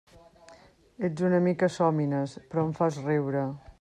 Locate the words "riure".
3.05-3.45